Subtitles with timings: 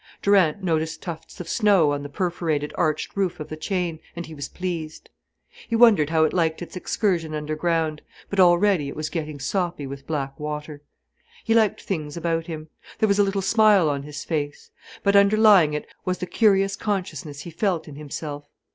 [0.23, 4.33] Durant noticed tufts of snow on the perforated, arched roof of the chain, and he
[4.33, 5.11] was pleased.
[5.67, 8.01] He wondered how it liked its excursion underground.
[8.27, 10.81] But already it was getting soppy with black water.
[11.43, 12.69] He liked things about him.
[12.97, 14.71] There was a little smile on his face.
[15.03, 18.49] But underlying it was the curious consciousness he felt in himself.